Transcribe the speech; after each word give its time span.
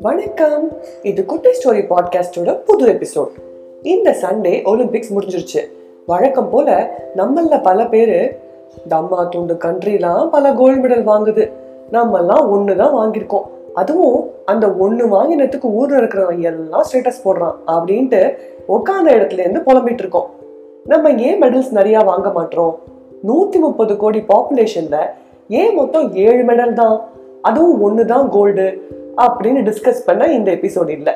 வணக்கம். 0.00 0.72
இது 1.02 1.24
குட்டை 1.24 1.52
ஸ்டோரி 1.52 1.92
பாட்காஸ்டோட 1.92 2.58
புது 2.64 2.86
எபிசோட். 2.86 3.28
இந்த 3.82 4.16
சண்டே 4.22 4.62
ஒலிம்பிக்ஸ் 4.64 5.12
முடிஞ்சிருச்சு. 5.14 5.60
வழக்கம் 6.06 6.50
போல 6.50 6.98
நம்மள 7.16 7.62
பல 7.62 7.86
பேரு 7.86 8.38
தம்மா 8.88 9.28
துண்டு 9.28 9.54
கண்ட்ரிலாம் 9.54 10.30
பல 10.30 10.52
கோல்டு 10.52 10.88
மெடல் 10.88 11.04
வாங்குது. 11.04 11.50
நம்மெல்லாம் 11.92 12.50
ஒன்று 12.50 12.76
தான் 12.76 12.94
வாங்கியிருக்கோம். 12.94 13.42
அதுவும் 13.74 14.30
அந்த 14.44 14.72
ஒன்று 14.72 15.08
வாங்கினதுக்கு 15.08 15.72
ஊரில் 15.72 15.98
இருக்கிறவங்க 15.98 16.42
எல்லாம் 16.42 16.84
ஸ்டேட்டஸ் 16.92 17.24
போடுறான் 17.24 17.54
அப்படின்ட்டு 17.66 18.36
உட்காந்த 18.68 19.08
இடத்துல 19.08 19.38
இருந்து 19.38 19.60
புலம்பிட்டு 19.60 19.98
இருக்கோம் 19.98 20.30
நம்ம 20.84 21.10
ஏன் 21.10 21.42
மெடல்ஸ் 21.42 21.74
நிறையா 21.74 22.04
வாங்க 22.04 22.30
மாட்டோம்? 22.30 22.78
நூற்றி 23.22 23.58
முப்பது 23.58 23.96
கோடி 23.96 24.24
பாப்புலேஷன்ல 24.28 25.10
ஏன் 25.50 25.74
மொத்தம் 25.74 26.14
ஏழு 26.14 26.42
மெடல் 26.42 26.72
தான்? 26.72 27.04
அதுவும் 27.42 27.80
ஒன்று 27.80 28.06
தான் 28.06 28.28
கோல்டு 28.28 28.82
அப்படின்னு 29.16 29.60
டிஸ்கஸ் 29.62 30.04
பண்ண 30.06 30.24
இந்த 30.26 30.52
எபிசோட் 30.52 30.88
இல்லை. 30.88 31.12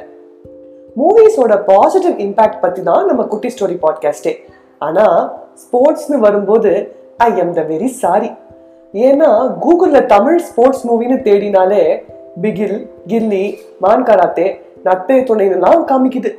மூவிஸோட 0.96 1.64
பாசிட்டிவ் 1.64 2.19
இம்பேக்ட் 2.19 2.60
பற்றி 2.60 2.83
தான் 2.83 3.06
நம்ம 3.06 3.24
குட்டி 3.24 3.48
ஸ்டோரி 3.48 3.78
பாட்காஸ்டே 3.83 4.36
ஆனால் 4.78 5.41
ஸ்போர்ட்ஸ்னு 5.55 6.19
வரும்போது 6.19 6.92
I 7.16 7.38
am 7.38 7.52
the 7.52 7.62
very 7.62 7.84
sorry 7.84 8.30
ஏன்னா 8.95 9.59
கூகுளில் 9.60 10.06
தமிழ் 10.06 10.38
ஸ்போர்ட்ஸ் 10.38 10.86
மூவின்னு 10.88 11.19
தேடினாலே 11.22 12.00
பிகில் 12.42 12.88
கில்லி 13.06 13.58
மான் 13.80 14.02
கராத்தே 14.02 14.60
நட்பே 14.84 15.24
துணைலாம் 15.24 15.86
காமிக்குது. 15.88 16.38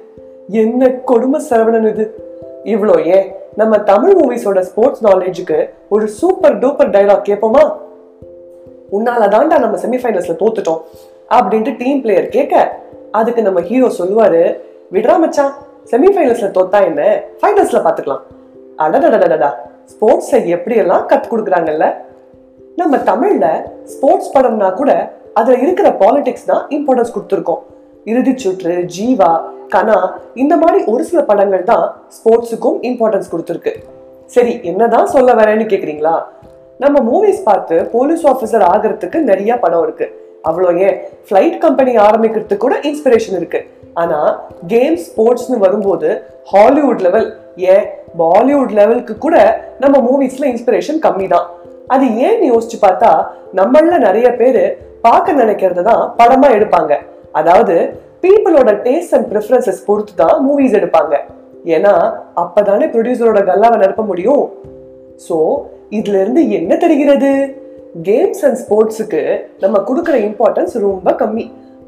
என்ன 0.50 0.92
கொடுமை 0.92 1.40
சரவணன் 1.50 1.88
இது? 1.88 2.26
இவ்வளோ 2.74 2.96
ஏன் 3.16 3.28
நம்ம 3.56 3.78
தமிழ் 3.92 4.16
மூவிஸோட 4.20 4.60
ஸ்போர்ட்ஸ் 4.60 5.04
நாலேஜுக்கு 5.06 5.60
ஒரு 5.90 6.08
சூப்பர் 6.08 6.58
டூப்பர் 6.58 6.94
டைலாக் 6.96 7.30
கேட்போமா? 7.30 7.64
உன்னால 8.92 9.24
தாண்டா 9.36 9.58
நம்ம 9.60 9.78
செமிஃபைனல்ஸ்ல 9.84 10.36
தோத்துட்டோம் 10.42 10.82
அப்படின்ட்டு 11.38 11.78
டீம் 11.78 12.02
பிளேயர் 12.02 12.28
கேட்க 12.28 12.54
அதுக்கு 13.12 13.42
நம்ம 13.42 13.62
ஹீரோ 13.62 13.88
சொல்லுவாரு 14.00 14.44
விடுறா 14.94 15.16
மச்சான் 15.20 15.54
செமிஃபைனல்ஸ்ல 15.92 16.48
தோத்தா 16.58 16.80
என்ன? 16.86 17.02
ஃபைனல்ஸ்ல 17.42 17.80
பாத்துக்கலாம். 17.86 18.24
அடடடடடா 18.78 19.50
ஸ்போர்ட்ஸை 19.92 20.40
எப்படியெல்லாம் 20.56 21.06
கத்து 21.12 21.28
கொடுக்குறாங்கல்ல? 21.32 21.86
நம்ம 22.76 22.98
தமிழ்ல 22.98 23.46
ஸ்போர்ட்ஸ் 23.84 24.34
படம்னா 24.36 24.74
கூட 24.74 24.92
அதுல 25.34 25.58
இருக்கிற 25.58 25.90
பாலிடிக்ஸ் 25.90 26.46
தான் 26.46 26.64
இம்பார்ட்டன்ஸ் 26.70 27.16
கொடுத்துருக்கோம். 27.16 27.62
இறுதி 28.06 28.34
சுற்று 28.38 28.76
ஜீவா 28.98 29.32
கனா 29.74 29.98
இந்த 30.44 30.54
மாதிரி 30.62 30.80
ஒரு 30.92 31.04
சில 31.10 31.22
படங்கள் 31.32 31.64
தான் 31.72 31.86
ஸ்போர்ட்ஸுக்கும் 32.18 32.78
இம்பார்ட்டன்ஸ் 32.90 33.32
கொடுத்துருக்கு. 33.34 33.74
சரி 34.36 34.54
என்னதான் 34.72 35.12
சொல்ல 35.16 35.30
வரேன்னு 35.40 35.66
கேக்குறீங்களா? 35.74 36.16
நம்ம 36.84 36.98
மூவிஸ் 37.10 37.44
பார்த்து 37.50 37.78
போலீஸ் 37.94 38.26
ஆஃபீஸர் 38.32 38.66
ஆகிறதுக்கு 38.74 39.20
நிறைய 39.32 39.52
படம் 39.64 39.84
இருக்கு. 39.88 40.08
அவ்வளோ 40.50 40.70
ஏன்? 40.88 40.98
ஃப்ளைட் 41.28 41.58
கம்பெனி 41.66 41.94
ஆரம்பிக்கிறதுக்கு 42.08 42.64
கூட 42.66 42.76
இன்ஸ்பிரேஷன் 42.90 43.38
இருக்கு. 43.40 43.62
ஆனா 44.02 44.20
கேம்ஸ் 44.74 45.06
ஸ்போர்ட்ஸ்னு 45.08 45.58
வரும்போது 45.64 46.10
ஹாலிவுட் 46.52 47.02
லெவல் 47.06 47.28
ஏன்? 47.74 47.86
பாலிவுட் 48.22 48.76
லெவலுக்கு 48.80 49.14
கூட 49.26 49.38
நம்ம 49.84 49.96
மூவிஸ்ல 50.10 50.46
இன்ஸ்பிரேஷன் 50.54 51.02
கம்மி 51.06 51.28
தான். 51.36 51.48
அது 51.94 52.06
ஏன் 52.28 52.44
யோசிச்சு 52.52 52.78
பார்த்தா 52.86 53.12
நம்மள 53.60 53.98
நிறைய 54.08 54.28
பேரு 54.42 54.64
பார்க்க 55.08 55.40
நினைக்கிறது 55.42 55.84
தான் 55.90 56.04
படமா 56.20 56.48
எடுப்பாங்க. 56.58 56.94
அதாவது 57.40 57.76
பீப்புளோட 58.24 58.70
டேஸ்ட் 58.86 59.14
அண்ட் 59.16 59.28
ப்ரிஃபரன்சஸ் 59.32 59.86
பொறுத்து 59.88 60.14
தான் 60.22 60.38
மூவிஸ் 60.46 60.76
எடுப்பாங்க. 60.80 61.14
ஏன்னா 61.76 61.94
அப்பதானே 62.44 62.86
ப்ரொடியூசரோட 62.94 63.40
கல்லாவை 63.50 63.78
நிரப்ப 63.84 64.04
முடியும். 64.10 64.44
ஸோ 65.26 65.38
இதுல 65.98 66.20
இருந்து 66.24 66.42
என்ன 66.58 66.72
தெரிகிறது? 66.84 67.32
கேம்ஸ் 68.10 68.44
அண்ட் 68.48 68.60
ஸ்போர்ட்ஸுக்கு 68.64 69.22
நம்ம 69.64 69.78
கொடுக்குற 69.90 70.16
இம்பார்ட்டன்ஸ் 70.28 70.76
ரொம்ப 70.88 71.14
கம்மி. 71.22 71.46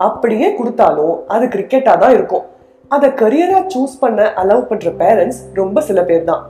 அப்படியே 0.07 0.47
கொடுத்தாலும் 0.59 1.13
அது 1.33 1.45
கிரிக்கெட்டாக 1.55 2.01
தான் 2.03 2.15
இருக்கும். 2.17 2.45
அதை 2.91 3.09
கரியராக 3.21 3.63
சூஸ் 3.73 3.99
பண்ண 4.03 4.21
அலோவ் 4.41 4.65
பண்ணுற 4.71 4.89
பேரண்ட்ஸ் 5.03 5.41
ரொம்ப 5.59 5.81
சில 5.89 5.99
பேர் 6.09 6.25
தான். 6.31 6.41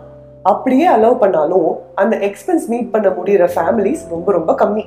அப்படியே 0.52 0.86
அலோவ் 0.96 1.18
பண்ணாலும் 1.24 1.70
அந்த 2.03 2.16
எக்ஸ்பென்ஸ் 2.30 2.66
மீட் 2.72 2.94
பண்ண 2.94 3.09
முடிகிற 3.18 3.46
ஃபேமிலிஸ் 3.56 4.06
ரொம்ப 4.14 4.31
ரொம்ப 4.38 4.53
கம்மி. 4.62 4.86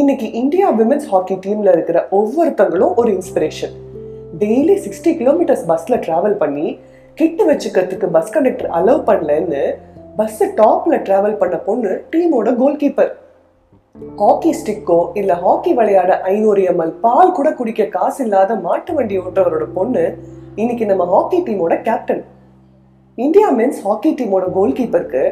இன்னைக்கு 0.00 0.26
இந்தியா 0.42 0.68
விமென்ஸ் 0.78 1.08
ஹாக்கி 1.14 1.38
டீம்ல 1.46 1.72
இருக்கிற 1.76 1.98
ஒவ்வொருத்தங்களும் 2.18 2.94
ஒரு 3.00 3.10
இன்ஸ்பிரேஷன் 3.18 3.74
டெய்லி 4.42 4.74
சிக்ஸ்டி 4.84 5.10
கிலோமீட்டர்ஸ் 5.18 5.64
பஸ்ஸில் 5.70 6.00
ட்ராவல் 6.04 6.36
பண்ணி 6.42 6.66
கிட்ட 7.18 7.40
வச்சுக்கிறதுக்கு 7.48 8.06
பஸ் 8.14 8.32
கண்டக்டர் 8.34 8.70
அலோவ் 8.78 9.02
பண்ணலன்னு 9.08 9.60
பஸ்ஸை 10.18 10.46
டாப்பில் 10.60 11.02
ட்ராவல் 11.06 11.36
பண்ண 11.42 11.56
பொண்ணு 11.66 11.90
டீமோட 12.12 12.50
கோல் 12.60 12.78
கீப்பர் 12.82 13.12
ஹாக்கி 14.20 14.52
ஸ்டிக்கோ 14.60 14.98
இல்லை 15.20 15.34
ஹாக்கி 15.44 15.72
விளையாட 15.78 16.14
ஐநூறு 16.32 16.62
எம்எல் 16.70 16.94
பால் 17.04 17.34
கூட 17.38 17.50
குடிக்க 17.58 17.84
காசு 17.96 18.20
இல்லாத 18.24 18.56
மாட்டு 18.64 18.94
வண்டி 18.96 19.18
ஓட்டுறவரோட 19.24 19.68
பொண்ணு 19.78 20.04
இன்னைக்கு 20.62 20.88
நம்ம 20.92 21.06
ஹாக்கி 21.12 21.40
டீமோட 21.48 21.76
கேப்டன் 21.88 22.24
இந்தியா 23.18 23.50
மென்ஸ் 23.60 23.80
ஹாக்கி 23.86 24.12
டீமோட 24.20 24.48
கோல் 24.58 24.76
கீப்பருக்கு 24.80 25.24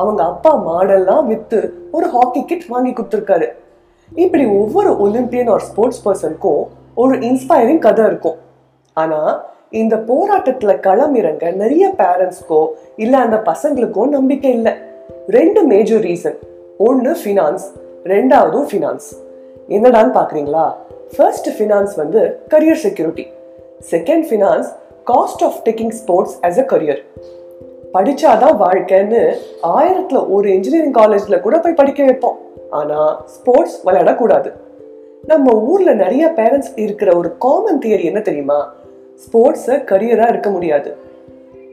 அவங்க 0.00 0.20
அப்பா 0.32 0.54
மாடெல்லாம் 0.70 1.24
விற்று 1.30 1.60
ஒரு 1.96 2.08
ஹாக்கி 2.16 2.42
கிட் 2.50 2.68
வாங்கி 2.72 2.92
கொடுத்துருக்காரு. 2.96 3.48
இப்படி 4.24 4.44
ஒவ்வொரு 4.60 4.90
ஒலிம்பியன் 5.04 5.54
ஒரு 5.54 5.64
ஸ்போர்ட்ஸ் 5.70 6.04
பர்சனுக்கும் 6.08 6.62
ஒரு 7.02 7.14
இன்ஸ்பைரிங் 7.28 7.82
கதை 7.86 8.04
இருக்கும். 8.10 8.38
ஆனா 9.00 9.20
இந்த 9.80 9.94
போராட்டத்தில் 10.10 10.82
களம் 10.86 11.16
இறங்க 11.20 11.50
நிறைய 11.62 11.86
பேரண்ட்ஸ்க்கோ 11.98 12.60
இல்லை 13.04 13.18
அந்த 13.26 13.38
பசங்களுக்கோ 13.48 14.04
நம்பிக்கை 14.16 14.50
இல்லை. 14.58 14.74
ரெண்டு 15.36 15.60
மேஜர் 15.72 16.04
ரீசன் 16.08 16.38
ஒன்று 16.86 17.12
ஃபினான்ஸ் 17.22 17.64
ரெண்டாவதும் 18.12 18.68
ஃபினான்ஸ் 18.70 19.08
என்னடான்னு 19.76 20.14
பாக்குறீங்களா? 20.18 20.66
ஃபர்ஸ்ட் 21.16 21.48
ஃபினான்ஸ் 21.56 21.94
வந்து 21.96 22.20
career 22.52 22.82
security 22.84 23.26
second 23.90 24.24
finance 24.28 24.68
cost 25.10 25.44
of 25.46 25.58
taking 25.66 25.94
sports 26.00 26.36
as 26.46 26.60
a 26.62 26.66
career 26.72 27.02
படிச்சாதான் 27.92 28.56
வாழ்க்கைன்னு 28.64 29.20
ஆயிரத்துல 29.76 30.18
ஒரு 30.36 30.48
இன்ஜினியரிங் 30.56 30.96
காலேஜ்ல 31.00 31.36
கூட 31.46 31.56
போய் 31.58 31.78
படிக்க 31.80 32.00
வைப்போம். 32.04 32.38
ஆனால் 32.78 33.12
ஸ்போர்ட்ஸ் 33.34 33.76
விளையாடக்கூடாது. 33.86 34.50
நம்ம 35.30 35.54
ஊர்ல 35.70 35.92
நிறைய 36.02 36.24
பேரண்ட்ஸ் 36.36 36.72
இருக்கிற 36.84 37.10
ஒரு 37.20 37.30
காமன் 37.44 37.80
தியரி 37.84 38.04
என்ன 38.10 38.20
தெரியுமா? 38.20 38.58
ஸ்போர்ட்ஸை 39.22 39.76
கரியராக 39.90 40.28
இருக்க 40.28 40.50
முடியாது. 40.50 40.96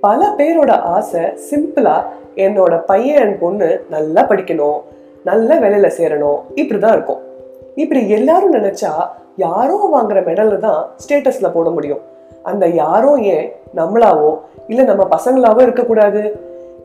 பல 0.02 0.30
பேரோட 0.38 0.72
ஆசை 0.96 1.22
சிம்பிளாக 1.22 2.10
என்னோட 2.36 2.74
பையன் 2.86 3.22
என் 3.28 3.40
பொண்ணு 3.40 3.86
நல்லா 3.90 4.28
படிக்கணும் 4.28 4.80
நல்ல 5.24 5.60
வேலையில் 5.60 5.96
சேரணும் 5.98 6.40
இப்படி 6.56 6.80
தான் 6.80 6.92
இருக்கும். 6.92 7.22
இப்படி 7.76 8.10
எல்லாரும் 8.10 8.54
நினச்சா 8.54 8.92
யாரோ 9.36 9.90
வாங்குற 9.94 10.20
மெடலில் 10.24 10.58
தான் 10.58 10.90
ஸ்டேட்டஸில் 11.04 11.54
போட 11.54 11.70
முடியும். 11.70 12.02
அந்த 12.44 12.66
யாரோ 12.68 13.16
ஏன் 13.16 13.48
நம்மளாவோ 13.76 14.40
இல்லை 14.68 14.86
நம்ம 14.86 15.08
பசங்களாவோ 15.16 15.62
இருக்கக்கூடாது? 15.62 16.22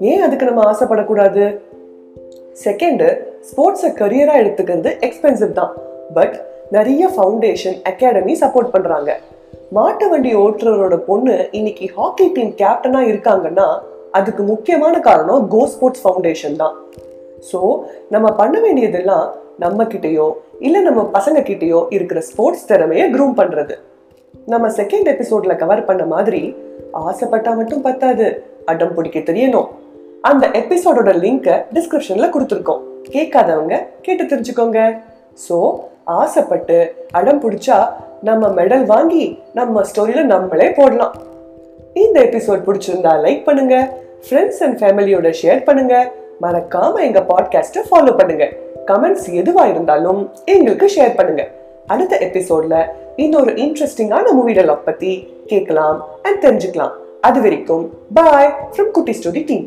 ஏன் 0.00 0.20
அதுக்கு 0.20 0.47
நம்ம 0.47 0.62
ஆசைப்படக்கூடாது? 0.72 1.44
செகண்டு 2.65 3.09
ஸ்போர்ட்ஸை 3.49 3.91
கரியராக 4.03 4.43
எடுத்துக்கிறது 4.43 4.93
எக்ஸ்பென்சிவ் 5.06 5.53
தான். 5.53 5.75
பட் 6.15 6.37
நிறைய 6.70 7.10
ஃபவுண்டேஷன் 7.16 7.78
அகாடமி 7.82 8.34
சப்போர்ட் 8.41 8.72
பண்ணுறாங்க 8.72 9.12
மாட்டு 9.76 10.04
வண்டி 10.10 10.31
ஓட்டுறவரோட 10.42 10.97
பொண்ணு 11.08 11.34
இன்னைக்கு 11.58 11.84
ஹாக்கி 11.97 12.25
டீம் 12.36 12.54
கேப்டனா 12.60 13.00
இருக்காங்கன்னா 13.10 13.66
அதுக்கு 14.19 14.42
முக்கியமான 14.48 14.94
காரணம் 15.06 15.42
கோ 15.53 15.60
ஸ்போர்ட்ஸ் 15.72 16.03
ஃபவுண்டேஷன் 16.04 16.56
தான். 16.62 16.75
ஸோ 17.50 17.58
நம்ம 18.14 18.26
பண்ண 18.41 18.56
வேண்டியதெல்லாம் 18.64 19.26
நம்ம 19.64 19.84
கிட்டேயோ 19.92 20.26
இல்லை 20.66 20.81
நம்ம 20.88 21.03
பசங்க 21.16 21.41
கிட்டேயோ 21.50 21.82
இருக்கிற 21.97 22.22
ஸ்போர்ட்ஸ் 22.31 22.66
திறமையை 22.70 23.04
க்ரூம் 23.14 23.36
பண்ணுறது 23.41 23.76
நம்ம 24.54 24.70
செகண்ட் 24.81 25.10
எபிசோட்ல 25.14 25.56
கவர் 25.62 25.87
பண்ண 25.91 26.04
மாதிரி 26.14 26.42
ஆசைப்பட்டா 27.06 27.52
மட்டும் 27.60 27.84
பத்தாது 27.88 28.26
அடம் 28.72 28.97
பிடிக்க 28.98 29.19
தெரியணும். 29.31 29.69
அந்த 30.31 30.47
எபிசோடோட 30.62 31.12
லிங்கை 31.25 31.56
டிஸ்கிரிப்ஷன்ல 31.76 32.28
கொடுத்துருக்கோம். 32.34 32.82
கேட்காதவங்க 33.14 33.76
கேட்டு 34.06 34.25
தெரிஞ்சுக்கோங்க. 34.32 34.81
ஸோ 35.49 35.81
ஆசைப்பட்டு 36.05 36.94
அடம் 37.12 37.43
பிடிச்சா 37.43 37.88
நம்ம 38.23 38.49
மெடல் 38.49 38.85
வாங்கி 38.85 39.38
நம்ம 39.55 39.82
ஸ்டோரியில் 39.82 40.25
நம்மளே 40.25 40.71
போடலாம். 40.71 41.15
இந்த 41.93 42.21
எபிசோட் 42.21 42.67
பிடிச்சிருந்தா 42.67 43.12
லைக் 43.27 43.44
பண்ணுங்க. 43.44 43.93
ஃப்ரெண்ட்ஸ் 44.27 44.62
அண்ட் 44.62 44.79
ஃபேமிலியோட 44.81 45.29
ஷேர் 45.43 45.65
பண்ணுங்க. 45.65 46.12
மறக்காம 46.43 47.00
எங்க 47.00 47.21
பாட்காஸ்ட்டை 47.21 47.82
ஃபாலோ 47.91 48.17
பண்ணுங்க. 48.17 48.49
கமெண்ட்ஸ் 48.87 49.29
எதுவா 49.31 49.71
இருந்தாலும் 49.71 50.31
எங்களுக்கு 50.44 50.87
ஷேர் 50.97 51.17
பண்ணுங்க. 51.17 51.49
அடுத்த 51.87 52.17
எபிசோட்ல 52.21 52.87
இன்னொரு 53.17 53.53
இன்ட்ரெஸ்டிங்கான 53.53 54.32
மூவி 54.32 54.53
டெலாக் 54.53 54.85
பத்தி 54.85 55.29
கேட்கலாம் 55.47 56.05
அண்ட் 56.23 56.44
தெரிஞ்சுக்கலாம். 56.44 56.94
அது 57.21 57.41
வரைக்கும் 57.41 57.93
bye 58.15 58.55
from 58.73 58.91
Kutti 58.91 59.12
story 59.12 59.44
team. 59.44 59.67